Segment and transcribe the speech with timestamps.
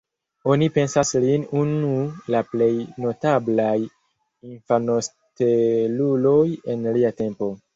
[0.51, 1.91] Oni pensas lin unu
[2.35, 2.71] la plej
[3.05, 3.75] notablaj
[4.53, 7.55] infanosteluloj en lia tempo.